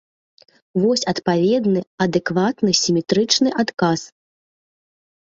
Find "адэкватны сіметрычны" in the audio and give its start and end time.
2.05-3.49